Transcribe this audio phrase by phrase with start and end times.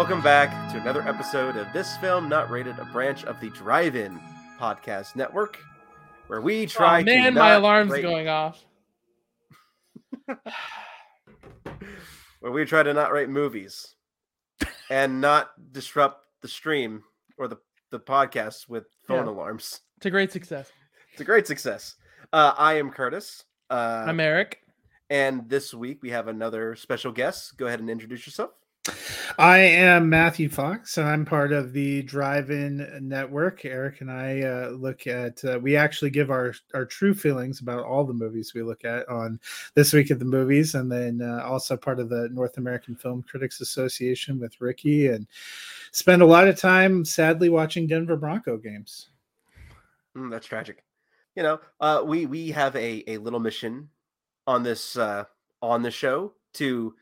[0.00, 3.96] Welcome back to another episode of This Film Not Rated, a branch of the Drive
[3.96, 4.18] In
[4.58, 5.58] Podcast Network,
[6.26, 7.38] where we try oh, man, to.
[7.38, 8.64] my not alarm's rate- going off.
[12.40, 13.94] Where we try to not rate movies
[14.88, 17.02] and not disrupt the stream
[17.36, 17.58] or the,
[17.90, 19.32] the podcast with phone Yeah.
[19.32, 19.80] alarms.
[19.98, 20.72] It's a great success.
[21.12, 21.96] It's a great success.
[22.32, 23.44] Uh, I am Curtis.
[23.68, 24.60] Uh, I'm Eric.
[25.10, 27.58] and this week we have another special guest.
[27.58, 28.52] Go ahead and introduce yourself.
[29.38, 33.64] I am Matthew Fox, and I'm part of the Drive-In Network.
[33.64, 35.44] Eric and I uh, look at.
[35.44, 39.06] Uh, we actually give our our true feelings about all the movies we look at
[39.08, 39.38] on
[39.74, 43.22] this week at the movies, and then uh, also part of the North American Film
[43.22, 45.26] Critics Association with Ricky, and
[45.92, 49.10] spend a lot of time, sadly, watching Denver Bronco games.
[50.16, 50.84] Mm, that's tragic.
[51.36, 53.90] You know, uh, we we have a a little mission
[54.46, 55.24] on this uh,
[55.60, 56.94] on the show to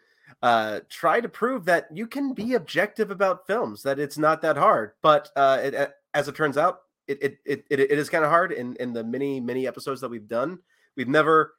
[0.42, 3.82] uh, try to prove that you can be objective about films.
[3.82, 4.92] That it's not that hard.
[5.02, 8.30] But uh, it, uh, as it turns out, it it it, it, is kind of
[8.30, 8.52] hard.
[8.52, 10.58] In in the many many episodes that we've done,
[10.96, 11.54] we've never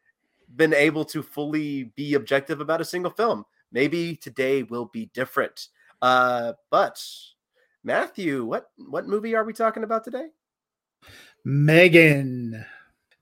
[0.55, 3.45] been able to fully be objective about a single film.
[3.71, 5.67] Maybe today will be different.
[6.01, 7.03] Uh, but
[7.83, 10.27] Matthew, what what movie are we talking about today?
[11.45, 12.65] Megan.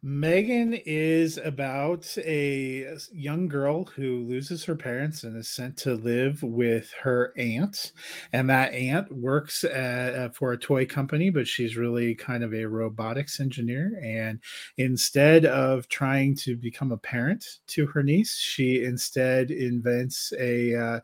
[0.08, 6.42] Megan is about a young girl who loses her parents and is sent to live
[6.42, 7.92] with her aunt.
[8.32, 12.64] And that aunt works at, for a toy company, but she's really kind of a
[12.64, 14.00] robotics engineer.
[14.02, 14.40] And
[14.78, 21.00] instead of trying to become a parent to her niece, she instead invents a uh,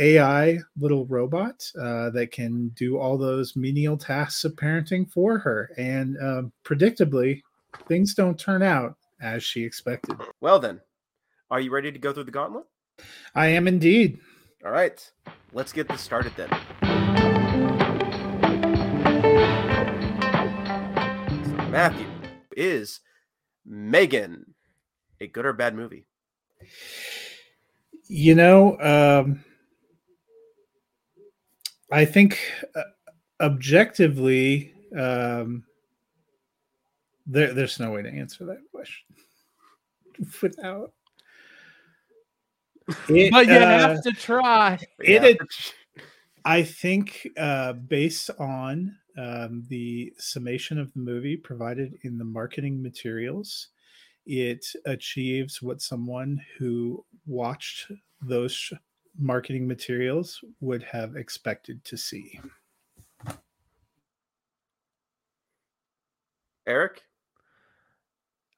[0.00, 5.70] AI little robot uh, that can do all those menial tasks of parenting for her.
[5.78, 7.42] And um, predictably,
[7.88, 10.16] things don't turn out as she expected.
[10.40, 10.80] Well then,
[11.50, 12.64] are you ready to go through the gauntlet?
[13.34, 14.18] I am indeed.
[14.64, 15.12] All right,
[15.52, 16.50] let's get this started then.
[21.70, 22.06] Matthew
[22.56, 23.00] is
[23.64, 24.54] Megan
[25.22, 26.04] a good or bad movie?
[28.08, 29.44] You know, um,
[31.90, 32.38] I think
[32.74, 32.82] uh,
[33.40, 35.64] objectively, um,
[37.26, 39.06] there, there's no way to answer that question
[40.42, 40.92] without.
[43.08, 44.78] It, But you uh, have to try.
[45.00, 45.72] It Yeah, is-
[46.44, 52.82] I think, uh, based on um, the summation of the movie provided in the marketing
[52.82, 53.68] materials,
[54.26, 57.90] it achieves what someone who watched
[58.20, 58.72] those sh-
[59.18, 62.40] marketing materials would have expected to see.
[66.66, 67.02] Eric.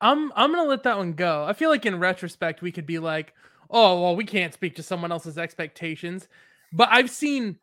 [0.04, 1.44] I'm I'm gonna let that one go.
[1.44, 3.32] I feel like in retrospect we could be like,
[3.70, 6.28] oh well, we can't speak to someone else's expectations.
[6.72, 7.58] But I've seen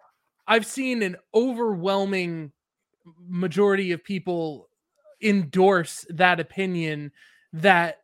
[0.48, 2.52] I've seen an overwhelming
[3.28, 4.70] majority of people
[5.22, 7.12] endorse that opinion
[7.54, 8.00] that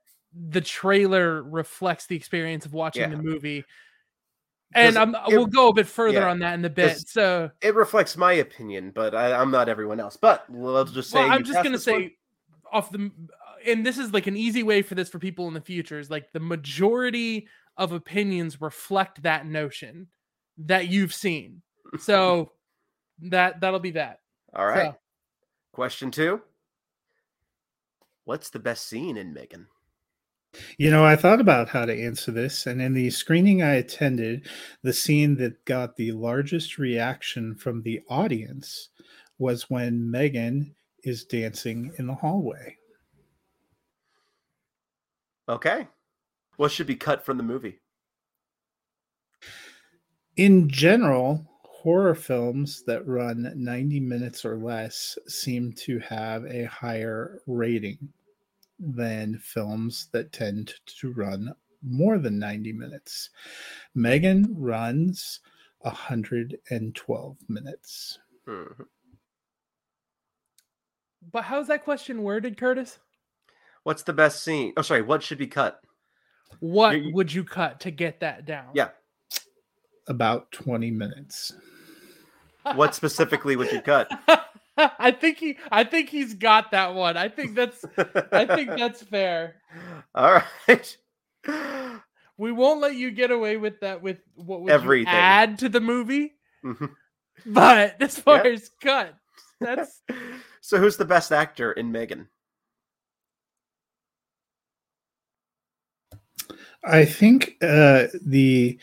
[0.50, 3.18] the trailer reflects the experience of watching Yeah.
[3.18, 3.66] the movie.
[4.76, 6.30] And I'm, it- we'll go a bit further yeah.
[6.30, 7.00] on that in the bit.
[7.08, 10.16] So It reflects my opinion, but I, I'm not everyone else.
[10.16, 12.02] But let's just say well, I'm just gonna this one.
[12.02, 12.16] say
[12.72, 13.10] off the
[13.66, 16.10] and this is like an easy way for this for people in the future is
[16.10, 17.48] like the majority
[17.78, 20.08] of opinions reflect that notion
[20.58, 21.62] that you've seen.
[22.02, 22.52] So
[23.22, 24.20] that that'll be that.
[24.54, 24.92] All right.
[24.92, 24.98] So,
[25.72, 26.42] Question two.
[28.26, 29.68] What's the best scene in Megan?
[30.78, 34.48] You know, I thought about how to answer this, and in the screening I attended,
[34.84, 38.90] the scene that got the largest reaction from the audience
[39.38, 42.76] was when Megan is dancing in the hallway.
[45.50, 45.88] Okay.
[46.58, 47.80] What should be cut from the movie?
[50.36, 57.42] In general, horror films that run 90 minutes or less seem to have a higher
[57.48, 57.98] rating
[58.80, 63.30] than films that tend to run more than 90 minutes.
[63.96, 65.40] Megan runs
[65.80, 68.20] 112 minutes.
[68.48, 68.88] Mhm.
[71.32, 73.00] but how's that question worded, Curtis?
[73.88, 74.74] What's the best scene?
[74.76, 75.02] Oh, sorry.
[75.02, 75.80] What should be cut?
[76.60, 78.72] What You- you- would you cut to get that down?
[78.74, 78.90] Yeah.
[80.08, 81.54] About 20 minutes.
[82.76, 84.12] What specifically would you cut?
[84.78, 87.16] I think he I think he's got that one.
[87.16, 87.86] I think that's
[88.34, 89.56] I think that's fair.
[90.14, 90.98] All right.
[92.38, 95.14] We won't let you get away with that with what would Everything.
[95.14, 96.34] you add to the movie.
[96.62, 96.92] Mhm.
[97.46, 98.52] But as far Yeah.
[98.54, 99.14] as cut,
[99.62, 100.02] that's
[100.62, 102.28] so, who's the best actor in Megan?
[106.88, 108.80] I think uh, the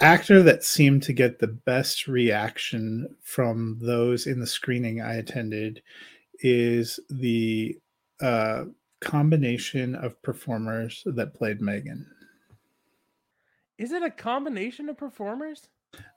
[0.00, 5.82] actor that seemed to get the best reaction from those in the screening I attended
[6.40, 7.78] is the
[8.20, 8.64] uh,
[9.00, 12.06] combination of performers that played Megan.
[13.78, 15.68] Is it a combination of performers?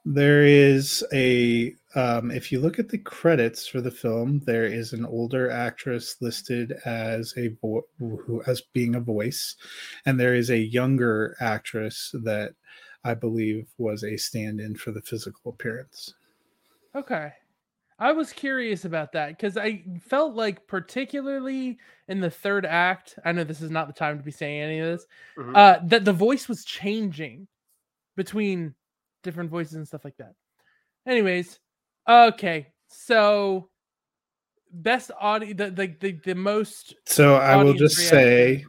[0.05, 4.93] There is a, um, if you look at the credits for the film, there is
[4.93, 9.55] an older actress listed as a vo- who as being a voice,
[10.05, 12.53] and there is a younger actress that
[13.03, 16.13] I believe was a stand-in for the physical appearance.
[16.95, 17.31] Okay.
[17.99, 21.77] I was curious about that because I felt like, particularly
[22.07, 24.79] in the third act, I know this is not the time to be saying any
[24.79, 25.05] of this,
[25.37, 25.55] Mhm.
[25.55, 27.47] uh, that the voice was changing
[28.15, 28.73] between
[29.23, 30.33] different voices and stuff like that.
[31.07, 31.59] Anyways,
[32.07, 33.69] okay, so
[34.71, 38.65] best audio, the the the, the most So I will just say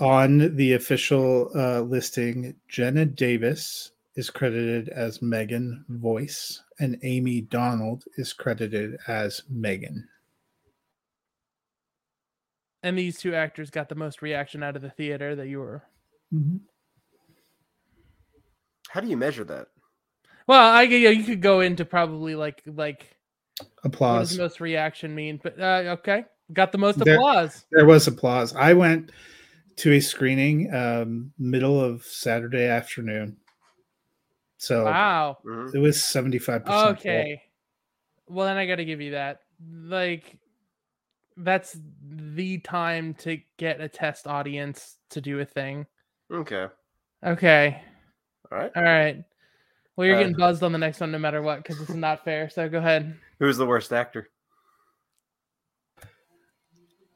[0.00, 8.04] on the official uh, listing, Jenna Davis is credited as Megan voice, and Amie Donald
[8.16, 10.08] is credited as Megan.
[12.82, 15.82] and these two actors got the most reaction out of the theater that you were.
[18.92, 19.68] How do you measure that?
[20.46, 23.16] Well, I yeah, you could go into probably like like
[23.58, 24.36] what does Applause.
[24.36, 25.40] the most reaction mean?
[25.42, 27.64] But uh, okay, got the most There- applause.
[27.72, 28.54] There was applause.
[28.54, 29.10] I went
[29.76, 33.38] to a screening um, middle of Saturday afternoon.
[34.58, 35.38] So Wow.
[35.42, 35.74] Mhm.
[35.74, 36.74] it was 75% full.
[36.90, 37.40] Okay.
[38.26, 39.40] Well, then I got to give you that.
[39.84, 40.36] Like,
[41.38, 45.86] that's the time to get a test audience to do a thing.
[46.30, 46.66] Okay.
[47.24, 47.82] Okay.
[48.52, 48.70] All right.
[48.76, 49.24] All right.
[49.96, 51.96] Well, you're Uh, getting buzzed on the next one no matter what because this is
[51.96, 52.50] not fair.
[52.50, 53.16] So go ahead.
[53.38, 54.28] Who's the worst actor?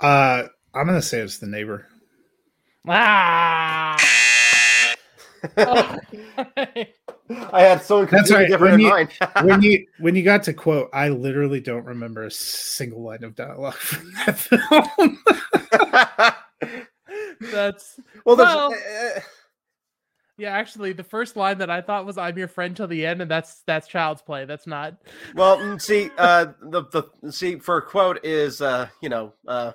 [0.01, 0.45] Uh,
[0.75, 1.87] I'm going to say it's the neighbor.
[2.89, 3.97] Ah.
[5.59, 5.99] Oh.
[7.53, 9.11] I had someone That's right, different when in you- mind.
[9.43, 13.35] when you when you got to quote, I literally don't remember a single line of
[13.35, 15.19] dialogue from that film.
[17.53, 19.21] that's well, there's, Well- uh,
[20.39, 20.51] yeah.
[20.53, 23.31] Actually, the first line that I thought was "I'm your friend till the end," and
[23.31, 24.45] that's that's Child's Play.
[24.45, 24.97] That's not.
[25.35, 26.85] well, mm, see, uh, the
[27.23, 29.73] the see for a quote is uh, you know, uh,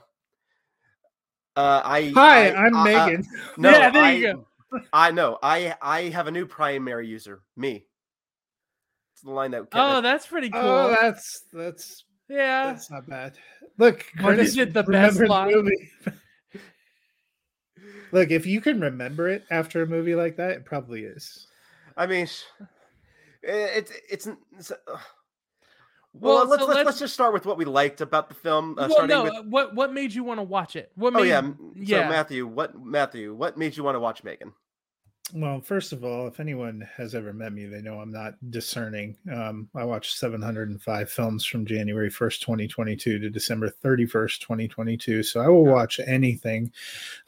[1.56, 3.26] uh, I Hi, I- I'm uh, uh, Megan.
[3.58, 4.48] no, Yeah, there I, you go.
[4.94, 5.38] I know.
[5.44, 7.42] I I have a new primary user.
[7.58, 7.86] Me.
[9.14, 9.68] It's the line that.
[9.74, 10.62] Oh, that's pretty cool.
[10.62, 12.68] Oh, that's that's yeah.
[12.72, 13.38] that's not bad.
[13.78, 15.52] Look, What Curtis is it, the best remembered line?
[15.54, 15.90] movie.
[18.12, 21.48] Look, if you can remember it after a movie like that, it probably is.
[21.98, 22.28] I mean,
[23.44, 24.28] it's it's.
[24.58, 24.76] it's uh,
[26.14, 28.36] Well, well, let's, so let's let's- let's just start with what we liked about the
[28.36, 28.78] film.
[28.78, 29.24] Uh, well, starting no.
[29.24, 30.92] with uh, What what made you want to watch it?
[30.96, 31.30] What oh made?
[31.30, 32.10] yeah, so yeah.
[32.10, 34.52] Matthew, what Matthew, what made you want to watch Megan?
[35.34, 39.18] Well, first of all, if anyone has ever met me, they know I'm not discerning.
[39.34, 45.24] Um, I watched 705 films from January 1st, 2022 to December 31st, 2022.
[45.24, 46.72] So I will watch anything.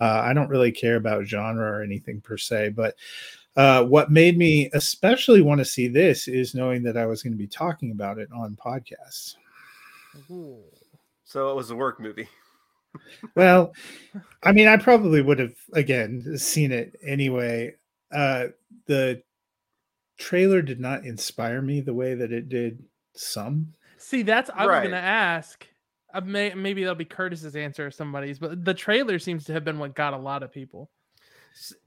[0.01, 2.95] Uh, I don't really care about genre or anything per se, but
[3.55, 7.33] uh, what made me especially want to see this is knowing that I was going
[7.33, 9.35] to be talking about it on podcasts.
[10.29, 10.57] Ooh.
[11.23, 12.27] So it was a work movie.
[13.35, 13.73] Well,
[14.43, 17.73] I mean, I probably would have again seen it anyway.
[18.13, 18.47] Uh,
[18.85, 19.23] the
[20.17, 22.83] trailer did not inspire me the way that it did
[23.15, 23.73] some.
[23.97, 25.67] See, that's I was gonna ask.
[26.13, 29.63] Uh, may, maybe that'll be Curtis's answer or somebody's, but the trailer seems to have
[29.63, 30.91] been what got a lot of people.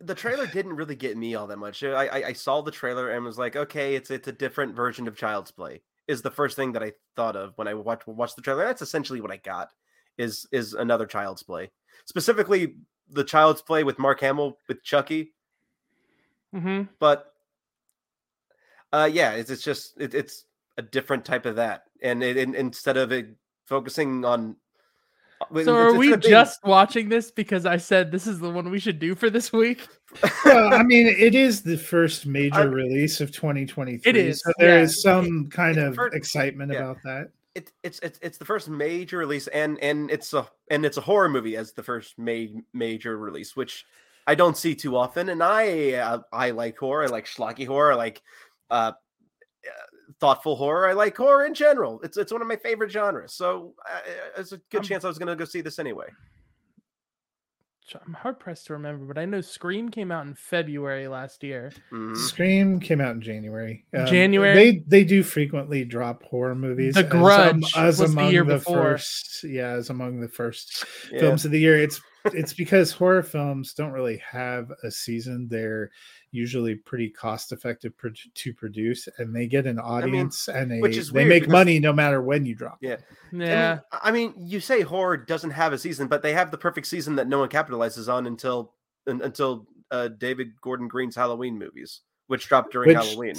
[0.00, 1.82] The trailer didn't really get me all that much.
[1.82, 5.08] I, I I saw the trailer and was like, okay, it's it's a different version
[5.08, 5.82] of Child's Play.
[6.08, 8.64] Is the first thing that I thought of when I watched watched the trailer.
[8.64, 9.70] That's essentially what I got.
[10.18, 11.70] Is is another Child's Play,
[12.04, 12.76] specifically
[13.10, 15.32] the Child's Play with Mark Hamill with Chucky.
[16.56, 17.32] Hmm but
[18.92, 20.44] uh yeah it's, it's just it, it's
[20.78, 23.28] a different type of that and it, in instead of it
[23.66, 24.56] focusing on
[25.40, 28.26] uh, So it's- are it's we gonna be- just watching this because I said this
[28.26, 29.86] is the one we should do for this week?
[30.46, 34.08] Well, I mean, it is the first major I- release of 2023.
[34.08, 34.84] It is, So there yeah.
[34.84, 36.78] is some kind it- of for- excitement yeah.
[36.78, 37.30] about that.
[37.54, 41.02] it, it's it's it's the first major release and and it's a and it's a
[41.02, 43.84] horror movie as the first made major release which
[44.26, 47.92] i don't see too often and i uh, i like horror i like schlocky horror
[47.92, 48.22] i like
[48.70, 48.92] uh
[49.66, 49.70] uh,
[50.20, 53.74] thoughtful horror i like horror in general it's it's one of my favorite genres so
[53.90, 53.98] uh,
[54.38, 56.06] it's a good Um, chance i was going to go see this anyway
[58.04, 61.70] I'm hard pressed to remember, but I know Scream came out in February last year.
[61.92, 62.16] Mhm.
[62.16, 63.86] Scream came out in January.
[63.96, 64.54] Um, January?
[64.56, 66.94] They they do frequently drop horror movies.
[66.94, 68.74] The as, um, Grudge as was the year the before.
[68.82, 69.44] first.
[69.44, 71.20] Yeah, as among the first Yeah.
[71.20, 71.78] films of the year.
[71.80, 72.00] It's
[72.34, 75.48] it's because horror films don't really have a season.
[75.48, 75.90] They're
[76.32, 80.96] usually pretty cost effective pro- to produce, and they get an audience and a, which
[80.96, 82.78] is they make because- money no matter when you drop.
[82.80, 82.94] Yeah.
[82.94, 83.04] it.
[83.32, 83.78] I mean- Yeah.
[83.92, 87.16] I mean, you say horror doesn't have a season, but they have the perfect season
[87.16, 88.72] that no one capitalizes on until
[89.06, 93.34] un- until uh, David Gordon Green's Halloween movies, which dropped during Which, Halloween.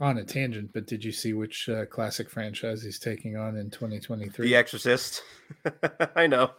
[0.00, 3.70] on a tangent, but did you see which uh, classic franchise he's taking on in
[3.70, 4.46] 2023?
[4.48, 5.22] The Exorcist.
[6.16, 6.50] I know.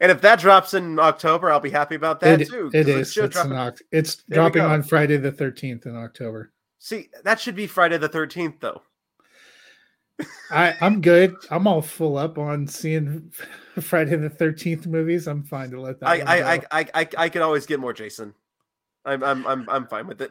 [0.00, 2.70] And if that drops in October, I'll be happy about that It- too.
[2.74, 3.12] it is.
[3.12, 6.52] should It's, drop it's dropping on Friday the 13th in October.
[6.78, 8.82] See, that should be Friday the 13th, though.
[10.50, 11.34] I, I'm good.
[11.50, 13.32] I'm all full up on seeing
[13.80, 15.26] Friday the 13th movies.
[15.26, 16.08] I'm fine to let that.
[16.08, 16.54] I, I.
[16.54, 18.34] I, I, I, I could always get more Jason.
[19.04, 20.30] I'm, I'm, I'm, I'm fine with it.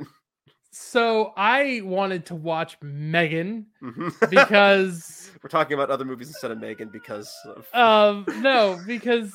[0.75, 4.29] So I wanted to watch Megan Mhm.
[4.31, 9.31] because We're talking about other movies instead of Megan because of um no because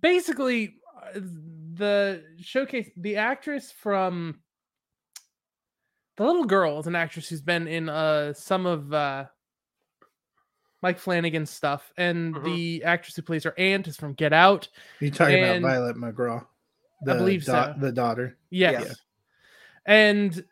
[0.00, 0.74] basically
[1.14, 1.20] uh,
[1.74, 4.40] the showcase the actress from
[6.16, 9.26] the little girl is an actress who's been in uh some of uh
[10.82, 12.44] Mike Flanagan's stuff and Mhm.
[12.44, 14.68] the actress who plays her aunt is from Get Out.
[15.00, 16.44] you talking and- about Violet McGraw?
[17.06, 17.74] I believe so.
[17.78, 18.36] The daughter.
[18.50, 18.84] Yes.
[18.88, 18.96] Yes.
[19.88, 20.44] And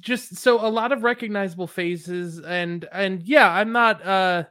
[0.00, 4.44] just so a lot of recognizable faces and and yeah, I'm not uh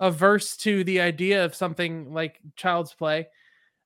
[0.00, 3.28] averse to the idea of something like Child's Play.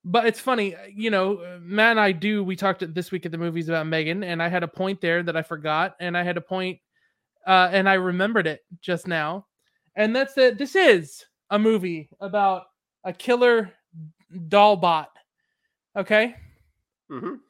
[0.05, 3.33] But it's funny, uh, you know, Matt and I do we talked this week at
[3.33, 6.23] the movies about Megan and I had a point there that I forgot and I
[6.23, 6.79] had a point
[7.47, 9.47] uh and I remembered it just now.
[9.97, 12.65] And that's that this is a movie about
[13.05, 13.73] a killer
[14.49, 15.11] doll bot.
[15.97, 16.35] Okay?
[17.11, 17.41] Mhm.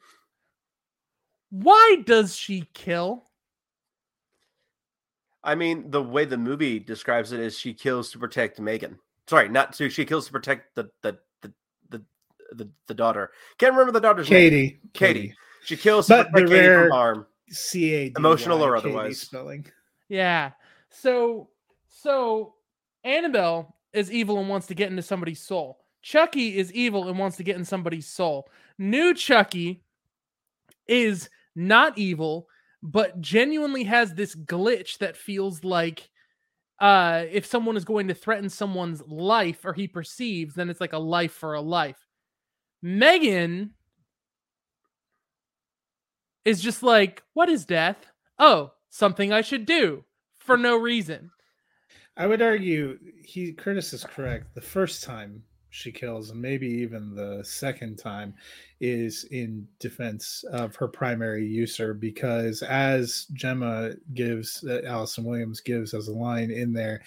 [1.61, 3.23] Why does she kill?
[5.41, 8.99] I mean, the way the movie describes it is she kills to protect Megan.
[9.27, 9.89] Sorry, not to.
[9.89, 11.53] She kills to protect the the the
[11.89, 12.01] the
[12.51, 13.31] the, the daughter.
[13.57, 14.49] Can't remember the daughter's name.
[14.49, 14.79] Cady.
[14.93, 15.33] Cady.
[15.63, 17.25] She kills to But the protect Cady from harm.
[17.49, 18.13] C A D.
[18.17, 19.21] Emotional or Katie otherwise.
[19.21, 19.65] spelling.
[20.09, 20.51] Yeah.
[20.89, 21.49] So
[21.87, 22.55] so
[23.03, 25.79] Annabelle is evil and wants to get into somebody's soul.
[26.01, 28.49] Chucky is evil and wants to get in somebody's soul.
[28.77, 29.83] New Chucky
[30.87, 32.47] is not evil,
[32.83, 36.09] but genuinely has this glitch that feels like
[36.79, 40.93] uh if someone is going to threaten someone's life or he perceives, then it's like
[40.93, 42.05] a life for a life.
[42.81, 43.71] Megan
[46.43, 48.05] is just like, what is death?
[48.37, 50.03] Oh, something I should do
[50.37, 51.31] for no reason.
[52.17, 54.53] I would argue he Curtis is correct.
[54.53, 55.43] The first time
[55.75, 58.33] she kills, and maybe even the second time,
[58.79, 65.93] is in defense of her primary user because as Gemma gives, uh, Allison Williams gives
[65.93, 67.01] as a line in there,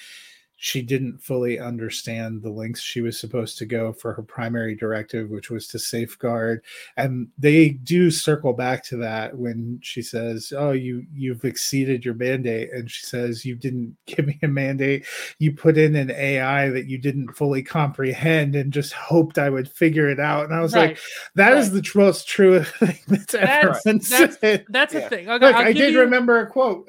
[0.61, 5.31] she didn't fully understand the lengths she was supposed to go for her primary directive,
[5.31, 6.65] which was to safeguard.
[6.97, 12.15] And they do circle back to that when she says, "Oh, you you've exceeded your
[12.15, 15.07] mandate," and she says, "You didn't give me a mandate.
[15.39, 19.71] You put in an AI that you didn't fully comprehend and just hoped I would
[19.71, 20.99] figure it out." And I was like, Right.
[21.37, 25.01] "That is the most true thing that's ever That's- been that's- said." That's Yeah.
[25.01, 25.31] the thing.
[25.31, 26.89] I'll, Look, I'll I give did you- remember a quote.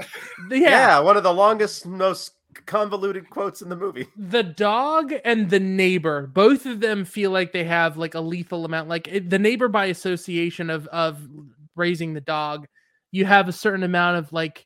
[0.49, 0.99] Yeah, Yeah.
[1.01, 2.31] one of the longest, most
[2.65, 4.07] convoluted quotes in the movie.
[4.17, 8.65] the dog and the neighbor, both of them feel like they have like a lethal
[8.65, 8.89] amount.
[8.89, 11.19] Like it- the neighbor by association of of
[11.75, 12.67] raising the dog,
[13.11, 14.65] you have a certain amount of like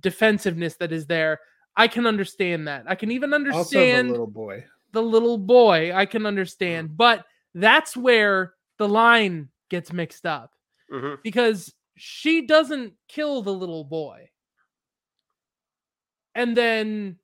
[0.00, 1.40] defensiveness that is there.
[1.76, 2.84] I can understand that.
[2.88, 4.64] I can even Also, the little boy.
[4.92, 5.92] the little boy.
[5.94, 10.52] I can understand, but that's where the line gets mixed up.
[10.90, 14.28] hmm because she doesn't kill the little boy.
[16.34, 17.18] And then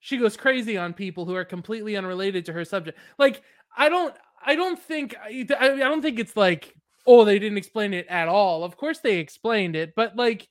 [0.00, 2.98] she goes crazy on people who are completely unrelated to her subject.
[3.18, 3.42] Like
[3.76, 6.74] I don't I don't think I, I don't think it's like
[7.06, 8.64] oh they didn't explain it at all.
[8.64, 10.48] Of course they explained it, but like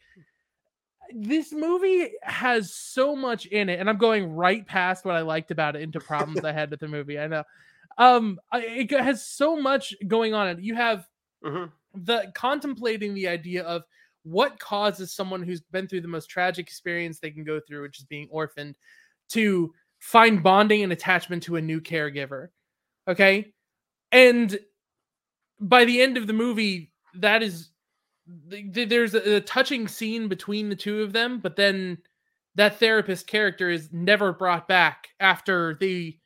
[1.15, 5.51] this movie has so much in it and I'm going right past what I liked
[5.51, 7.17] about it into problems I had with the movie.
[7.17, 7.43] I know.
[7.97, 10.61] Um it has so much going on.
[10.61, 11.07] You have
[11.43, 13.83] hmm the contemplating the idea of
[14.27, 17.99] what causes someone who's been through the most tragic experience they can go through, which
[17.99, 18.75] is being orphaned,
[19.29, 22.49] to find bonding and attachment to a new caregiver.
[23.07, 23.53] Okay.
[24.11, 24.59] And
[25.59, 27.69] by the end of the movie, that is
[28.49, 31.97] th- th- there's a touching scene between the two of them, but then
[32.55, 36.19] that therapist character is never brought back after they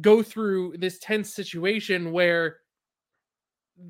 [0.00, 2.58] go through this tense situation where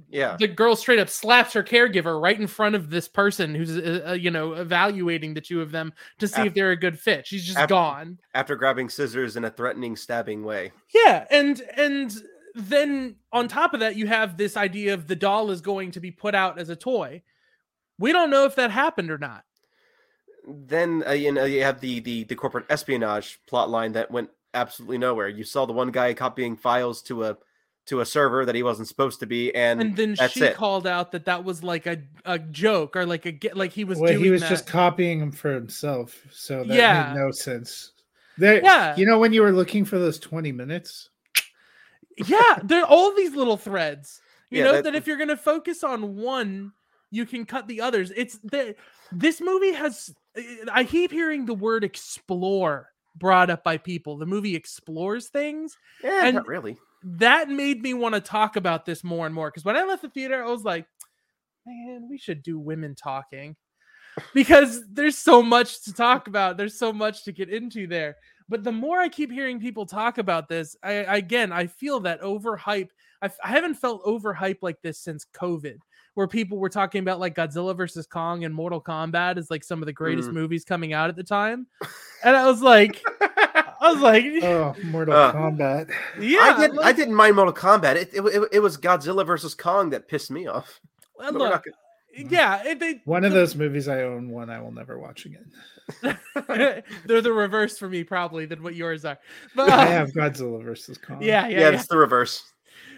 [0.09, 0.37] Yeah.
[0.39, 4.09] the girl straight up slaps her caregiver right in front of this person who's uh,
[4.09, 6.99] uh, you know evaluating the two of them to see Af- if they're a good
[6.99, 10.73] fit she's just after- gone After grabbing scissors in a threatening, stabbing way.
[10.95, 12.13] yeah and and
[12.57, 16.01] then on top of that, you have this idea of the doll is going to
[16.01, 17.23] be put out as a toy.
[17.97, 19.45] We don't know if that happened or not.
[20.49, 24.31] Then uh, you know you have the the the corporate espionage plot line that went
[24.55, 25.29] absolutely nowhere.
[25.29, 27.37] You saw the one guy copying files to a
[27.91, 30.57] to a server that he wasn't supposed to be, and, And then that's she it.
[30.57, 33.85] called out that that was like a, a joke or like a get like he
[33.85, 34.49] was well, doing he was that.
[34.49, 37.13] just copying him for himself, so that Yeah.
[37.13, 37.93] made no sense.
[38.39, 38.97] There, Yeah.
[38.97, 41.11] you know, when you were looking for those twenty minutes,
[42.17, 44.21] yeah, there are all these little threads.
[44.51, 46.73] You Yeah, know that- that if you're going to focus on one,
[47.11, 48.13] you can cut the others.
[48.17, 48.75] It's the
[49.13, 50.15] this movie has.
[50.73, 54.17] I keep hearing the word explore brought up by people.
[54.17, 55.77] The movie explores things.
[56.05, 56.79] yeah, and- not really.
[57.03, 60.03] That made me want to talk about this more and more because when I left
[60.03, 60.87] the theater, I was like,
[61.67, 63.57] man, we should do women talking
[64.35, 66.57] because there's so much to talk about.
[66.57, 68.17] There's so much to get into there.
[68.49, 72.21] But the more I keep hearing people talk about this, I again I feel that
[72.21, 72.89] overhype.
[73.23, 75.77] I haven't felt overhype like this since COVID,
[76.15, 79.83] where people were talking about like Godzilla versus Kong and Mortal Kombat as like some
[79.83, 80.35] of the greatest Mm.
[80.35, 81.67] movies coming out at the time,
[82.25, 83.03] and I was like,
[83.81, 85.91] I was like, oh, Mortal Uh, Kombat.
[86.21, 86.79] yeah, I didn't.
[86.81, 87.97] I didn't mind Mortal Kombat.
[87.97, 90.81] It, it, it, it was Godzilla versus Kong that pissed me off.
[91.19, 91.65] well, But we're not
[92.17, 95.51] yeah, it, they, One of those movies I own, one I will never watch again.
[97.05, 99.19] they're the reverse for me probably than what yours are.
[99.55, 101.23] But I um, have Godzilla versus Kong.
[101.23, 101.69] yeah, Yeah, yeah, yeah.
[101.71, 102.43] it's the reverse.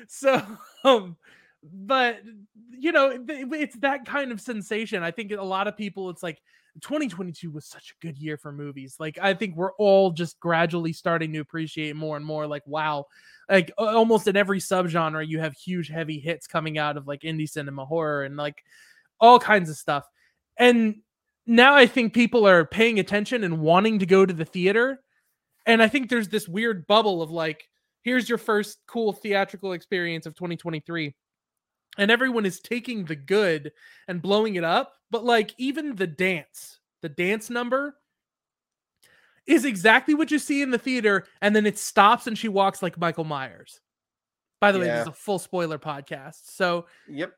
[0.08, 0.42] So,
[0.84, 1.16] um,
[1.62, 2.20] but
[2.70, 5.02] you know, th- it's that kind of sensation.
[5.02, 6.40] I think a lot of people, it's like
[6.80, 8.96] 2022 was such a good year for movies.
[8.98, 12.46] Like, I think we're all just gradually starting to appreciate more and more.
[12.46, 13.06] Like, wow,
[13.48, 17.48] like almost in every subgenre, you have huge, heavy hits coming out of like indie
[17.48, 18.64] cinema, horror, and like
[19.20, 20.04] all kinds of stuff.
[20.58, 20.96] And
[21.46, 25.02] now I think people are paying attention and wanting to go to the theater.
[25.66, 27.68] And I think there's this weird bubble of like,
[28.02, 31.14] here's your first cool theatrical experience of 2023
[31.98, 33.72] and everyone is taking the good
[34.08, 37.96] and blowing it up but like even the dance the dance number
[39.46, 42.82] is exactly what you see in the theater and then it stops and she walks
[42.82, 43.80] like michael myers
[44.60, 47.32] by the way this is a full spoiler podcast so Yep.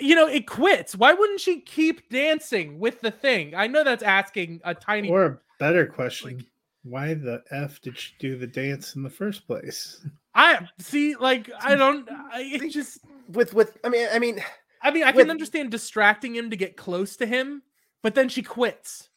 [0.00, 4.02] you know it quits why wouldn't she keep dancing with the thing i know that's
[4.02, 6.44] asking a tiny Or a better question:
[6.84, 10.04] Why the f did she do the dance in the first place?
[10.38, 14.40] i see like i don't I, it just With with I mean I mean
[14.80, 17.62] I mean, I With- can understand distracting him to get close to him,
[18.02, 19.10] but then she quits.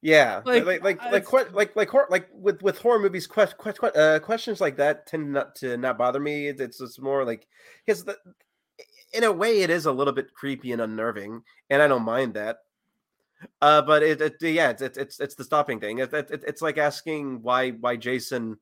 [0.00, 3.46] yeah Like, like like like like like like, hor- like with with horror movies que-
[3.62, 6.48] que- que- uh, questions like that tend not to not bother me.
[6.48, 7.46] It's it's, more like
[7.84, 8.16] because the
[9.12, 12.32] in a way it is a little bit creepy and unnerving, and I don't mind
[12.34, 12.56] that.
[13.60, 15.98] Uh, but it, it yeah, it's it's it's, it's the stopping thing.
[15.98, 18.56] It, it- it's like asking why why Jason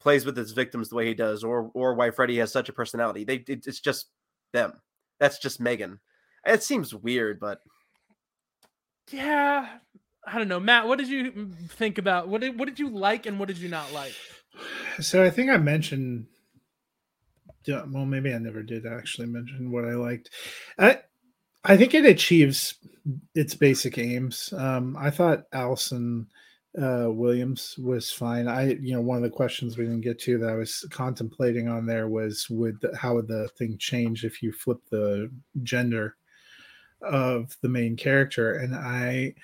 [0.00, 2.72] plays with his victims the way he does, or or why Freddy has such a
[2.72, 3.24] personality.
[3.24, 4.08] They it, it's just
[4.52, 4.74] them.
[5.20, 6.00] That's just Megan.
[6.46, 7.60] It seems weird, but
[9.10, 9.78] Yeah,
[10.26, 10.86] I don't know, Matt.
[10.86, 13.58] What did you mm, think about what did what did you like and what did
[13.58, 14.14] you not like?
[15.00, 16.26] So I think I mentioned.
[17.66, 20.30] Well, maybe I never did actually mention what I liked.
[20.78, 21.00] I
[21.64, 22.74] I think it achieves
[23.34, 24.52] its basic aims.
[24.56, 26.28] Um, I thought Allison
[26.80, 28.48] uh, Williams was fine.
[28.48, 31.68] I you know one of the questions we didn't get to that I was contemplating
[31.68, 35.30] on there was would the, how would the thing change if you flip the
[35.62, 36.16] gender
[37.02, 39.34] of the main character and I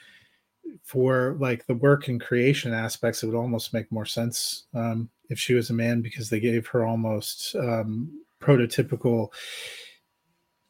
[0.82, 5.38] for like the work and creation aspects, it would almost make more sense um, if
[5.38, 9.32] she was a man because they gave her almost um, prototypical.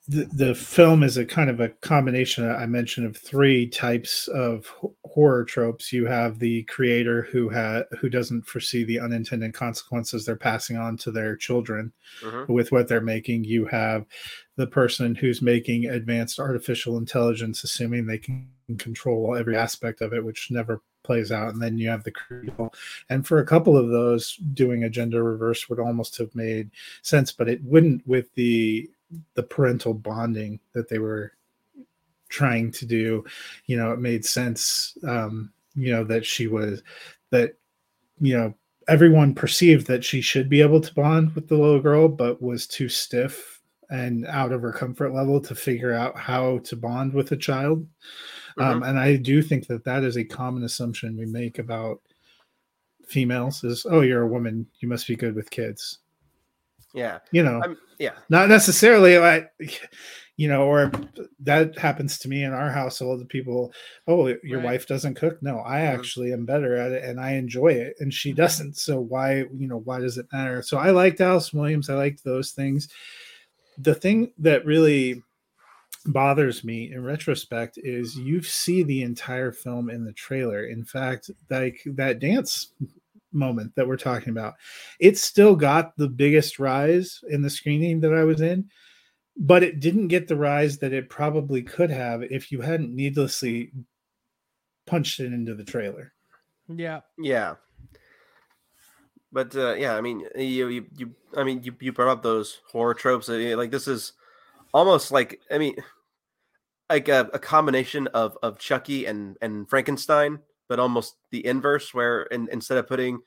[0.06, 4.70] The, the film is a kind of a combination I mentioned of three types of
[5.06, 5.94] horror tropes.
[5.94, 10.98] You have the creator who ha- who doesn't foresee the unintended consequences they're passing on
[10.98, 12.48] to their children mhm.
[12.48, 13.44] with what they're making.
[13.44, 14.04] You have
[14.56, 20.22] the person who's making advanced artificial intelligence, assuming they can control every aspect of it,
[20.22, 21.52] which never plays out.
[21.52, 22.12] And then you have the.
[23.08, 26.70] And for a couple of those, doing a gender reverse would almost have made
[27.02, 28.90] sense, but it wouldn't with the
[29.34, 31.32] the parental bonding that they were
[32.28, 33.24] trying to do.
[33.66, 34.96] You know, it made sense.
[35.06, 36.82] Um, you know that she was
[37.30, 37.56] that.
[38.20, 38.54] You know,
[38.86, 42.66] everyone perceived that she should be able to bond with the little girl, but was
[42.66, 47.32] too stiff and out of her comfort level to figure out how to bond with
[47.32, 47.86] a child.
[48.58, 52.00] Um, and I do think that that is a common assumption we make about
[53.06, 55.98] females is, oh, you're a woman, you must be good with kids.
[56.94, 58.12] Yeah, You know, I'm, yeah.
[58.28, 59.50] not necessarily like
[60.36, 60.90] you know, or
[61.38, 63.28] that happens to me in our household.
[63.28, 63.72] People,
[64.08, 64.64] oh, your Right.
[64.64, 65.40] wife doesn't cook.
[65.42, 65.94] No, I Mhm.
[65.94, 68.76] actually am better at it and I enjoy it, and she doesn't.
[68.76, 70.60] So why, you know, why does it matter?
[70.62, 71.88] So I liked Alice Williams.
[71.88, 72.88] I liked those things.
[73.78, 75.22] The thing that really
[76.06, 80.66] bothers me in retrospect is you see the entire film in the trailer.
[80.66, 82.72] In fact, like that dance
[83.34, 84.54] moment that we're talking about,
[85.00, 88.70] it still got the biggest rise in the screening that I was in,
[89.36, 93.72] but it didn't get the rise that it probably could have if you hadn't needlessly
[94.86, 96.12] punched it into the trailer.
[96.68, 97.00] Yeah.
[97.18, 97.56] Yeah.
[99.32, 102.60] But uh, yeah, I mean, you, you, you, I mean, you, you brought up those
[102.70, 103.28] horror tropes.
[103.28, 104.12] uh, Like this is
[104.72, 105.74] almost like, I mean,
[106.88, 112.22] like a, a combination of of Chucky and and Frankenstein, but almost the inverse, where
[112.24, 113.20] in, instead of putting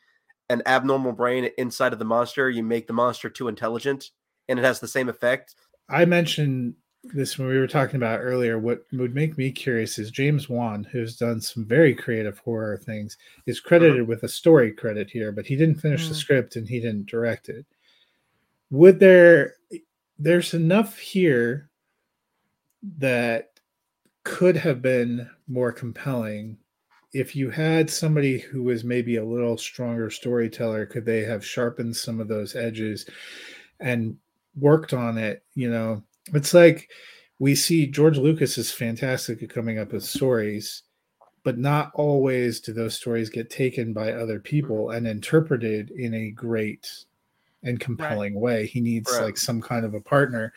[0.50, 4.12] an abnormal brain inside of the monster, you make the monster too intelligent,
[4.48, 5.56] and it has the same effect.
[5.90, 6.76] I mentioned
[7.14, 8.60] this when we were talking about earlier.
[8.60, 13.18] What would make me curious is James Wan, who's done some very creative horror things,
[13.46, 16.18] is credited with a story credit here, but he didn't finish the Mm.
[16.18, 17.66] script and he didn't direct it.
[18.72, 19.56] Would there?
[20.20, 21.70] There's enough here
[22.98, 23.52] that
[24.24, 26.58] could have been more compelling
[27.18, 31.96] if you had somebody who was maybe a little stronger storyteller could they have sharpened
[31.96, 33.10] some of those edges
[33.80, 34.16] and
[34.60, 36.04] worked on it you know?
[36.34, 36.90] It's like
[37.40, 40.84] we see george lucas is fantastic at coming up with stories
[41.44, 46.32] but not always do those stories get taken by other people and interpreted in a
[46.32, 46.88] great
[47.64, 48.68] and compelling way.
[48.68, 49.24] He needs Right.
[49.26, 50.54] like some kind of a partner.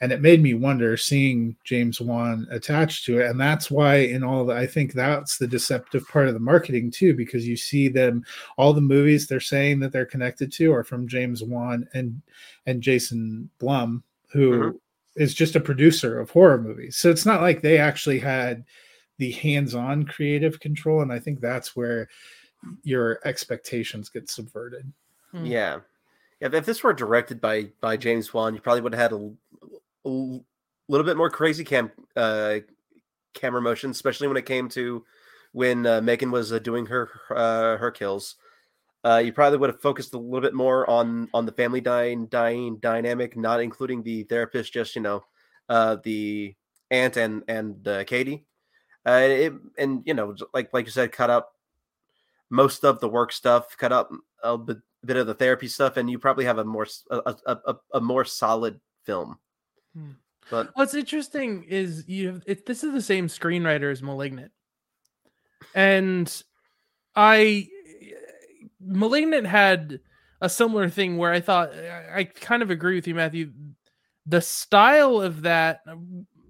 [0.00, 3.26] And it made me wonder seeing james wan attached to it.
[3.28, 6.90] And that's why in all the i think that's the deceptive part of the marketing
[6.92, 8.24] too because you see them
[8.56, 12.22] all the movies they're saying that they're connected to are from james wan and
[12.66, 14.80] and jason blum who
[15.16, 15.36] is Mhm.
[15.36, 16.96] just a producer of horror movies.
[16.96, 18.64] So it's not like they actually had
[19.18, 22.08] the hands-on creative control and i think that's where
[22.84, 24.90] your expectations get subverted.
[25.32, 25.44] Hmm.
[25.44, 25.80] Yeah,
[26.44, 26.58] yeah.
[26.58, 29.32] If this were directed by by James Wan, you probably would have had a,
[30.04, 30.40] a
[30.88, 32.58] little bit more crazy cam uh,
[33.32, 35.04] camera motion, especially when it came to
[35.52, 38.36] when uh, Megan was uh, doing her uh, her kills.
[39.04, 42.26] Uh, you probably would have focused a little bit more on on the family dying
[42.26, 44.72] dying dynamic, not including the therapist.
[44.72, 45.24] Just you know,
[45.68, 46.54] uh, the
[46.90, 48.46] aunt and and uh, Cady.
[49.06, 51.48] Uh, it, and you know, like like you said, cut out
[52.50, 54.08] most of the work stuff, cut out
[54.42, 58.00] a bit, bit of the therapy stuff, and you probably have a more a a
[58.00, 59.38] more solid film.
[59.96, 60.10] Hmm.
[60.50, 64.52] But What's interesting is you have it, this is the same screenwriter as Malignant,
[65.74, 66.42] and
[67.16, 67.68] I
[68.80, 70.00] Malignant had
[70.40, 73.52] a similar thing where I thought I, I kind of agree with you, Matthew.
[74.26, 75.80] The style of that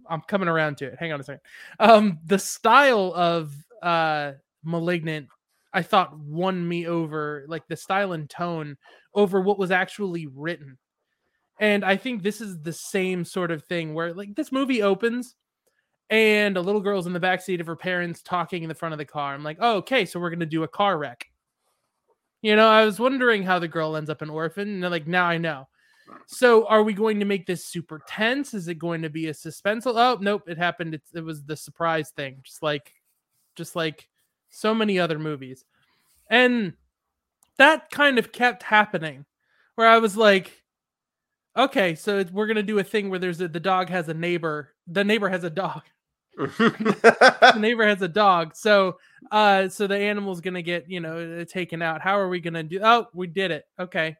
[0.09, 0.97] I'm coming around to it.
[0.99, 1.43] Hang on a second.
[1.79, 4.33] Um, the style of uh
[4.65, 5.29] Malignant,
[5.75, 8.77] I thought won me over, like the style and tone
[9.15, 10.79] over what was actually written.
[11.61, 15.37] And I think this is the same sort of thing where like this movie opens
[16.11, 18.99] and a little girl's in the backseat of her parents talking in the front of
[18.99, 19.35] the car.
[19.35, 21.27] I'm like, oh, okay, so we're gonna do a car wreck.
[22.43, 25.25] You know, I was wondering how the girl ends up an orphan, and like, now
[25.25, 25.67] I know.
[26.27, 28.53] So are we going to make this super tense?
[28.53, 29.95] Is it going to be a suspenseful?
[29.97, 30.95] Oh, nope, it happened.
[30.95, 32.93] It's, it was the surprise thing, just like
[33.57, 34.09] just like
[34.55, 35.65] so many other movies.
[36.31, 36.75] And
[37.59, 39.25] that kind of kept happening
[39.75, 40.63] where I was like,
[41.57, 44.15] okay, so we're going to do a thing where there's a, the dog has a
[44.15, 45.83] neighbor, the neighbor has a dog.
[46.37, 48.57] The neighbor has a dog.
[48.57, 48.99] So
[49.31, 52.01] uh so the animal's going to get, you know, uh, taken out.
[52.01, 53.65] How are we going to do Oh, we did it.
[53.79, 54.17] Okay.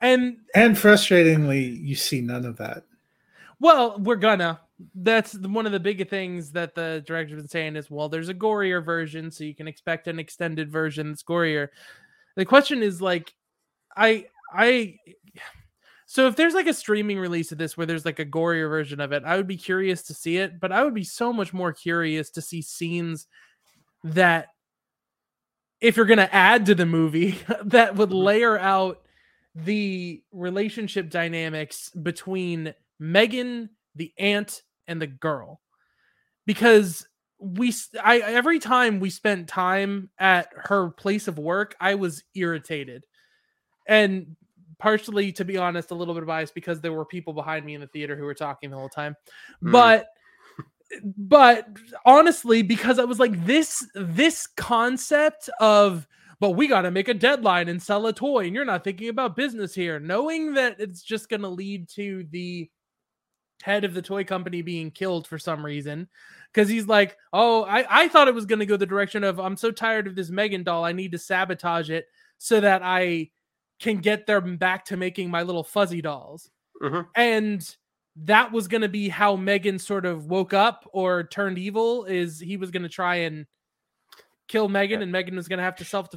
[0.00, 2.82] And and frustratingly you see none of that
[3.60, 4.60] Well, we're gonna.
[4.94, 8.34] That's one of the big things that the director's been saying is, well, there's a
[8.34, 11.68] gorier version, so you can expect an extended version that's gorier.
[12.36, 13.32] The question is like,
[13.96, 14.96] I, I,
[16.06, 19.00] so if there's like a streaming release of this where there's like a gorier version
[19.00, 21.52] of it, I would be curious to see it, but I would be so much
[21.52, 23.28] more curious to see scenes
[24.02, 24.48] that,
[25.80, 28.18] if you're gonna add to the movie, that would mm-hmm.
[28.18, 29.02] layer out
[29.54, 32.74] the relationship dynamics between
[33.12, 35.60] Megan, the aunt, and the girl.
[36.46, 37.06] Because
[37.38, 43.04] we I every time we spent time at her place of work, I was irritated.
[43.86, 44.36] And
[44.78, 47.80] partially to be honest, a little bit biased because there were people behind me in
[47.80, 49.16] the theater who were talking the whole time.
[49.62, 49.72] Mm.
[49.72, 50.06] But
[51.16, 51.66] but
[52.04, 56.06] honestly because I was like this this concept of
[56.40, 59.08] but we got to make a deadline and sell a toy and you're not thinking
[59.08, 62.70] about business here knowing that it's just going to lead to the
[63.62, 66.08] head of the toy company being killed for some reason
[66.52, 69.40] because he's like, oh, I, I thought it was going to go the direction of
[69.40, 72.06] I'm so tired of this Megan doll, I need to sabotage it
[72.38, 73.30] so that I
[73.80, 76.50] can get them back to making my little fuzzy dolls.
[76.82, 77.06] Mhm.
[77.16, 77.76] And
[78.16, 82.38] that was going to be how Megan sort of woke up or turned evil is
[82.38, 83.46] he was going to try and
[84.46, 86.10] kill Megan and Megan was going to have to self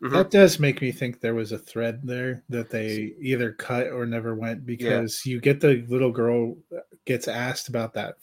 [0.00, 0.12] defense.
[0.12, 0.16] Mhm.
[0.16, 4.06] That does make me think there was a thread there that they either cut or
[4.06, 6.56] never went because you get the little girl
[7.04, 8.16] gets asked about that.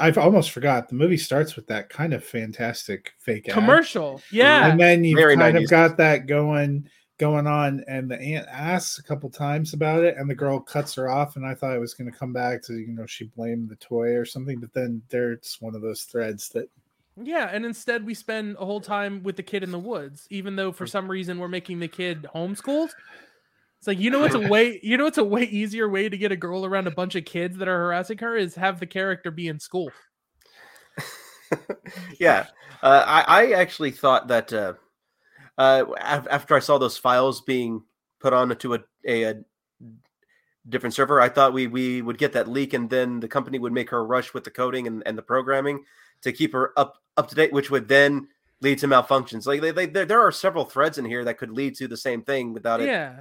[0.00, 3.54] I've almost forgot the movie starts with that kind of fantastic fake ad.
[3.54, 4.20] Commercial.
[4.32, 4.70] Yeah.
[4.70, 5.64] and then you've Very kind 90s.
[5.64, 6.88] of got that going
[7.18, 10.94] going on and the aunt asks a couple times about it and the girl cuts
[10.94, 13.24] her off and i thought it was going to come back to you know she
[13.34, 16.68] blamed the toy or something but then there's one of those threads that
[17.22, 20.56] Yeah, and instead we spend a whole time with the kid in the woods, even
[20.56, 22.90] though for some reason we're making the kid homeschooled.
[23.78, 26.16] It's like you know it's a way you know it's a way easier way to
[26.16, 28.86] get a girl around a bunch of kids that are harassing her is have the
[28.86, 29.90] character be in school.
[32.20, 32.46] yeah,
[32.82, 34.74] uh, I, I actually thought that uh,
[35.56, 37.82] uh, after I saw those files being
[38.20, 39.34] put onto a, a, a
[40.68, 43.72] different server, I thought we we would get that leak, and then the company would
[43.72, 45.84] make her rush with the coding and, and the programming
[46.22, 48.28] to keep her up up to date, which would then
[48.60, 49.46] lead to malfunctions.
[49.46, 51.96] Like they, they, there, there are several threads in here that could lead to the
[51.96, 53.16] same thing without it Yeah.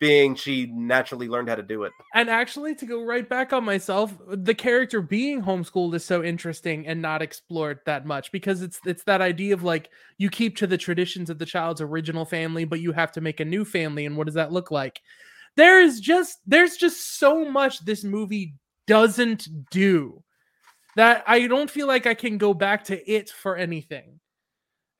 [0.00, 1.92] being she naturally learned how to do it.
[2.14, 6.86] And actually, to go right back on myself, the character being homeschooled is so interesting
[6.86, 10.66] and not explored that much because it's it's that idea of like you keep to
[10.66, 14.04] the traditions of the child's original family, but you have to make a new family,
[14.04, 15.00] and what does that look like?
[15.56, 20.23] There is just there's just so much this movie doesn't do
[20.96, 24.20] that I don't feel like I can go back to it for anything,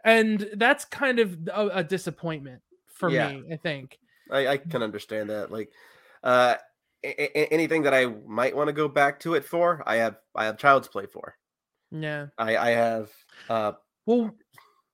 [0.04, 3.32] and that's kind of a, a disappointment for Yeah.
[3.32, 3.44] me.
[3.52, 3.98] I think.
[4.30, 5.50] I, I can understand that.
[5.52, 5.70] Like,
[6.22, 6.56] uh,
[7.04, 10.46] a- anything that I might want to go back to it for, I have I
[10.46, 11.36] have Child's Play for.
[11.90, 12.26] Yeah.
[12.38, 13.10] I I have
[13.48, 13.72] uh
[14.06, 14.34] Well,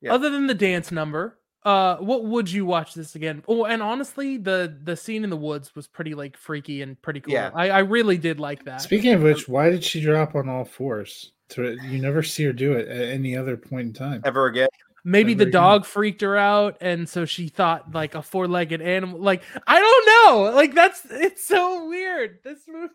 [0.00, 0.12] Yeah.
[0.14, 3.42] other than the dance number, uh, what would you watch this again?
[3.46, 7.20] Oh, and honestly, the the scene in the woods was pretty like freaky and pretty
[7.20, 7.34] cool.
[7.34, 7.50] Yeah.
[7.54, 8.80] I, I really did like that.
[8.80, 12.52] speaking of which why did she drop on all fours to, you never see her
[12.52, 14.68] do it at any other point in time ever again.
[15.04, 15.58] Maybe the Very good.
[15.58, 19.18] dog freaked her out, and so she thought like a four legged animal.
[19.18, 20.52] Like I don't know.
[20.54, 22.38] Like that's it's so weird.
[22.44, 22.92] This movie.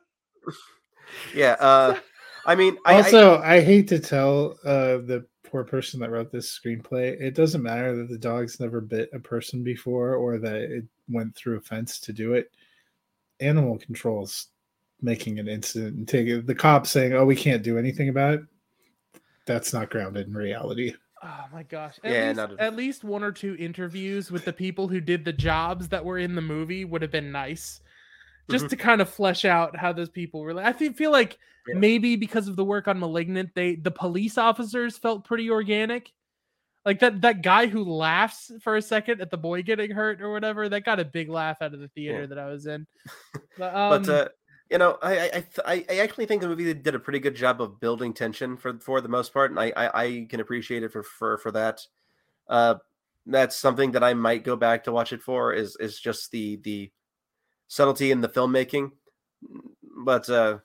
[1.36, 1.56] Yeah.
[1.60, 1.98] Uh,
[2.48, 6.34] I mean, I, I, also I, hate to tell uh the poor person that wrote
[6.34, 10.56] this screenplay it doesn't matter that the dog's never bit a person before or that
[10.56, 12.52] it went through a fence to do it
[13.40, 14.48] animal controls
[15.02, 18.42] making an incident and taking the cops saying oh we can't do anything about it
[19.46, 21.98] that's not grounded in reality Oh my gosh.
[22.04, 25.00] At, Yeah, least, not a- at least one or two interviews with the people who
[25.00, 27.82] did the jobs that were in the movie would have been nice.
[28.50, 28.70] Just Mhm.
[28.70, 30.60] to kind of flesh out how those people were.
[30.60, 31.80] I feel, feel like Yeah.
[31.80, 36.12] maybe because of the work on Malignant, they the police officers felt pretty organic.
[36.86, 40.32] Like that that guy who laughs for a second at the boy getting hurt or
[40.32, 42.26] whatever, that got a big laugh out of the theater Yeah.
[42.28, 42.86] that I was in.
[43.58, 44.30] But, um, but uh,
[44.70, 47.36] you know, I I, I I I actually think the movie did a pretty good
[47.36, 50.84] job of building tension for for the most part, and I I, I can appreciate
[50.84, 51.82] it for for for that.
[52.48, 52.76] Uh,
[53.26, 56.58] that's something that I might go back to watch it for is is just the
[56.58, 56.92] the
[57.68, 58.92] subtlety in the filmmaking,
[59.98, 60.60] but uh,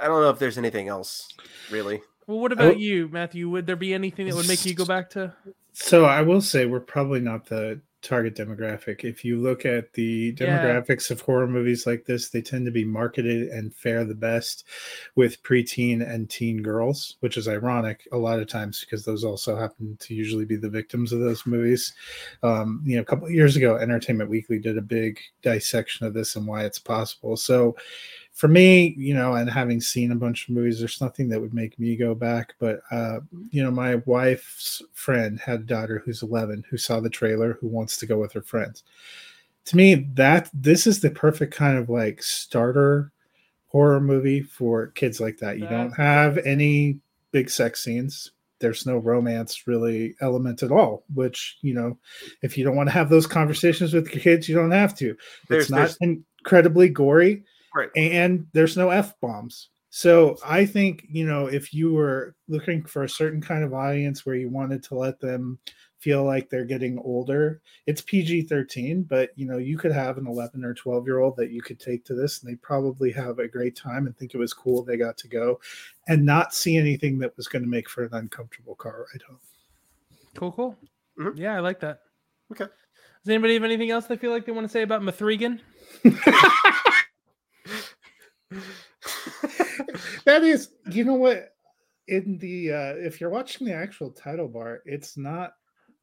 [0.00, 1.28] I don't know if there's anything else
[1.70, 2.02] really.
[2.26, 3.48] well, what about you, Matthew?
[3.50, 5.34] Would there be anything that would make you go back to?
[5.72, 9.04] So I will say we're probably not the target demographic.
[9.04, 10.46] If you look at the Yeah.
[10.46, 14.64] demographics of horror movies like this, they tend to be marketed and fare the best
[15.16, 19.56] with preteen and teen girls, which is ironic a lot of times because those also
[19.56, 21.94] happen to usually be the victims of those movies.
[22.42, 26.14] Um, you know, a couple of years ago, Entertainment Weekly did a big dissection of
[26.14, 27.36] this and why it's possible.
[27.36, 27.76] So
[28.38, 31.52] for me, you know, and having seen a bunch of movies, there's nothing that would
[31.52, 32.54] make me go back.
[32.60, 33.18] But uh,
[33.50, 37.66] you know, my wife's friend had a daughter who's 11 who saw the trailer who
[37.66, 38.84] wants to go with her friends.
[39.64, 43.10] To me, that this is the perfect kind of like starter
[43.66, 45.58] horror movie for kids like that.
[45.58, 47.00] You don't have any
[47.32, 48.30] big sex scenes.
[48.60, 51.98] There's no romance really element at all, which, you know,
[52.42, 55.16] if you don't want to have those conversations with your kids, you don't have to.
[55.48, 57.42] There's- it's not there's- incredibly gory
[57.74, 57.90] Right.
[57.96, 63.04] and there's no f bombs so i think you know if you were looking for
[63.04, 65.58] a certain kind of audience where you wanted to let them
[65.98, 70.64] feel like they're getting older it's pg-13 but you know you could have an 11
[70.64, 73.48] or 12 year old that you could take to this and they probably have a
[73.48, 75.58] great time and think it was cool they got to go
[76.06, 79.38] and not see anything that was going to make for an uncomfortable car ride home
[80.36, 80.76] Cool, cool.
[81.18, 81.36] Mhm.
[81.36, 81.98] Yeah, I like that.
[82.52, 82.66] Okay.
[82.66, 85.60] Does anybody have anything else they feel like they want to say about Mithrigan?
[90.24, 91.54] that is, you know what?
[92.08, 95.52] In the uh if you're watching the actual title bar, it's not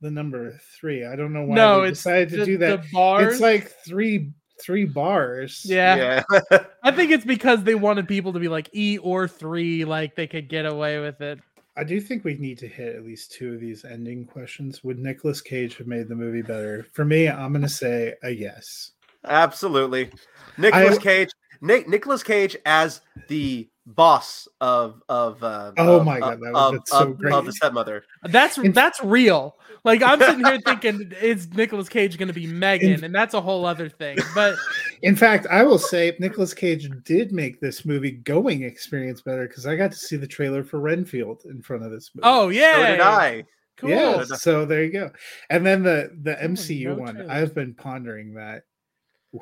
[0.01, 1.03] the number three.
[1.05, 2.83] I don't know why no, they it's decided to the- do that.
[2.83, 3.33] The bars.
[3.33, 4.31] It's like three
[4.61, 5.63] three bars.
[5.65, 6.23] yeah.
[6.51, 6.59] yeah.
[6.83, 10.27] I think it's because they wanted people to be like E or three, like they
[10.27, 11.39] could get away with it.
[11.75, 14.81] I do think we need to hit at least two of these ending questions.
[14.83, 16.85] Would Nicolas Cage have made the movie better?
[16.93, 18.91] For me, I'm gonna say a yes.
[19.25, 20.11] Absolutely.
[20.57, 21.29] Nicolas I- Cage.
[21.61, 26.53] Nick Nicolas Cage as the boss of of uh Oh of- my God, of, that
[26.53, 26.97] would've been of, so
[27.29, 28.03] of- of the stepmother.
[28.23, 29.55] That's In- that's real.
[29.83, 33.03] Like I'm sitting here thinking, is Nicolas Cage going to be Megan?
[33.03, 34.17] And that's a whole other thing.
[34.33, 34.55] But
[35.03, 39.67] In fact, I will say Nicolas Cage did make this movie going experience better because
[39.67, 42.23] I got to see the trailer for Renfield in front of this movie.
[42.27, 43.43] oh yeah, So did I.
[43.77, 43.89] Cool.
[43.91, 44.23] yeah.
[44.23, 45.11] So there you go.
[45.51, 47.31] And then the the Oh, MCU no one, trailer.
[47.31, 48.63] I've been pondering that.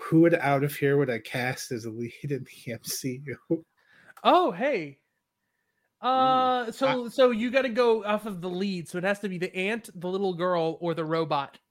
[0.01, 3.63] Who would out of here would I cast as a lead in the MCU?
[4.23, 4.99] Oh hey.
[6.01, 8.89] Uh, so so you got to go off of the lead.
[8.89, 11.57] So it has to be the ant, the little girl, or the robot.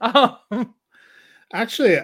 [0.00, 0.74] Um,
[1.52, 1.98] Actually,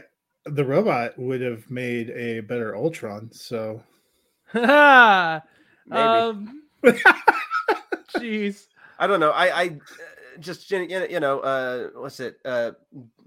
[0.44, 3.30] the robot would have made a better Ultron.
[3.32, 3.82] So
[4.54, 5.42] Maybe.
[5.90, 6.62] um,
[8.16, 8.66] jeez.
[8.98, 9.30] I don't know.
[9.30, 12.38] I I uh, just you know you know, uh what's it?
[12.44, 12.72] Uh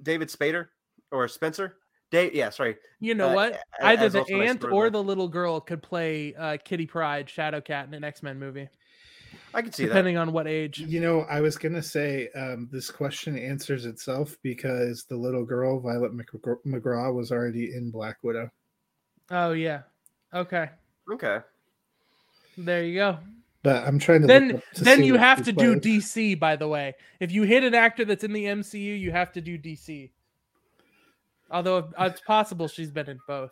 [0.02, 0.68] David Spader
[1.12, 1.78] or Spencer?
[2.12, 2.78] Dave yeah, sorry.
[3.00, 3.60] You know Uh, what?
[3.82, 7.62] Either the also my ant or the little girl could play uh, Kitty Pryde, Shadow
[7.62, 8.68] Cat in an X Men movie,
[9.54, 9.90] I can see that.
[9.90, 10.80] depending on what age.
[10.80, 15.80] you know, I was gonna say um, this question answers itself because the little girl
[15.80, 18.50] Violet McGraw, McGraw was already in Black Widow.
[19.30, 19.82] Oh yeah.
[20.34, 20.70] Okay.
[21.12, 21.40] Okay.
[22.58, 23.18] There you go.
[23.62, 25.76] But I'm trying to Then look up to then see you have she to do.
[25.76, 26.40] DC.
[26.40, 29.42] By the way, if you hit an actor that's in the MCU, you have to
[29.42, 30.12] do DC.
[31.52, 33.52] Although it's possible she's been in both.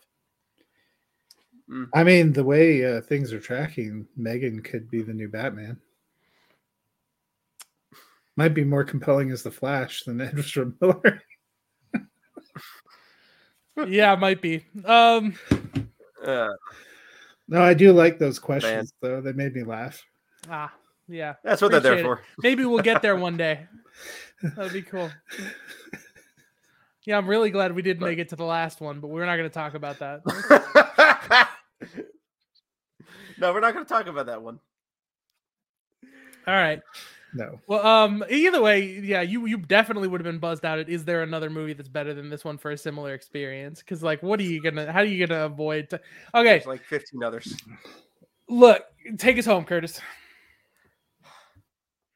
[1.94, 5.78] I mean, the way uh, things are tracking, Megan could be the new Batman.
[8.38, 11.22] Might be more compelling as the Flash than Ezra Miller.
[13.88, 14.64] yeah, might be.
[14.86, 15.36] Um,
[16.24, 16.50] Uh,
[17.48, 19.22] no, I do like those questions though.
[19.22, 20.04] They made me laugh.
[20.50, 20.74] ah,
[21.08, 21.36] yeah.
[21.44, 22.42] that's what they're there Appreciate for.
[22.42, 23.68] Maybe we'll get there one day.
[24.42, 25.10] That'd be cool.
[27.08, 29.26] Yeah, I'm really glad we didn't But- make it to the last one, but we're
[29.26, 31.48] not going to talk about that.
[33.40, 34.60] no, we're not going to talk about that one.
[36.46, 36.82] All right.
[37.34, 37.60] No.
[37.68, 40.80] Well, um, either way, yeah, you you definitely would have been buzzed out.
[40.80, 43.80] At is there another movie that's better than this one for a similar experience?
[43.80, 44.92] Because like, what are you gonna?
[44.92, 45.90] How are you gonna avoid?
[45.90, 45.98] T-
[46.34, 47.56] okay, There's like 15 others.
[48.50, 48.84] look,
[49.18, 50.00] take us home, Curtis.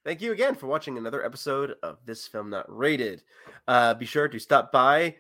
[0.04, 3.22] Thank you again for watching another episode of This Film Not Rated.
[3.68, 5.16] Uh, be sure to stop by.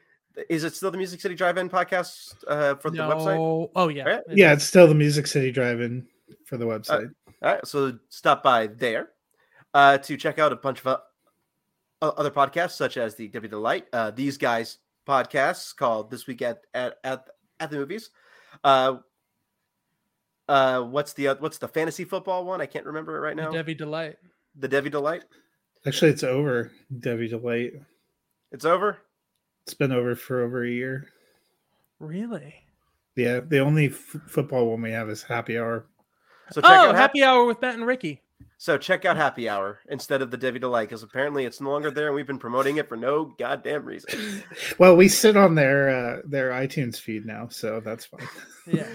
[0.50, 3.70] Is it still the Music City Drive-In podcast uh, for the website?
[3.76, 4.20] Oh yeah, Yeah.
[4.30, 6.08] Yeah, it's still the Music City Drive-In
[6.46, 7.12] for the website.
[7.44, 9.10] All right, so stop by there
[9.74, 10.98] uh, to check out a bunch of uh,
[12.02, 16.62] other podcasts, such as the W Delight, uh, these guys podcasts called This Week at
[16.74, 17.26] at at,
[17.60, 18.10] at the Movies.
[18.63, 18.98] Uh,
[20.48, 22.62] uh, what's the oth- what's the fantasy football one?
[22.62, 23.52] I can't remember it right The now.
[23.52, 24.17] Debbie Delight.
[24.56, 25.24] The Debbie Delight.
[25.86, 26.72] Actually, it's over.
[27.00, 27.74] Debbie Delight.
[28.52, 28.98] It's over.
[29.64, 31.08] It's been over for over a year.
[32.00, 32.56] Really?
[33.16, 35.86] Yeah, the only f- football one we have is Happy Hour.
[36.52, 37.20] So check Oh, out Happy.
[37.20, 38.22] happy hour with Matt and Ricky.
[38.58, 41.90] So check out Happy Hour instead of the Debbie Delight because apparently it's no longer
[41.92, 44.44] there, and we've been promoting it for no goddamn reason.
[44.78, 48.28] Well, we sit on their uh, their iTunes feed now, so that's fine.
[48.68, 48.88] Yeah,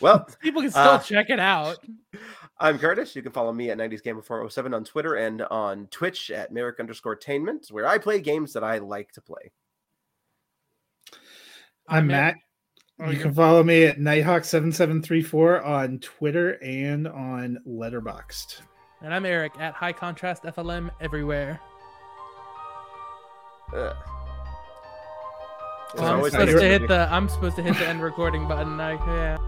[0.00, 1.78] Well, people can still Uh, check it out.
[2.58, 3.16] I'm Curtis.
[3.16, 6.78] You can follow me at 90s Gamer 407 on Twitter and on Twitch at Merrick
[6.78, 9.50] underscore Tainment, where I play games that I like to play.
[11.88, 12.36] I'm Matt.
[12.98, 13.08] Matt.
[13.08, 18.60] Oh, You can follow me at Nighthawk7734 on Twitter and on Letterboxd.
[19.02, 21.60] And I'm Eric at High Contrast FLM everywhere.
[23.74, 23.96] Ugh.
[25.96, 28.80] Oh, I'm supposed to hit the I'm supposed to hit the end recording button.
[28.80, 29.38] I, yeah.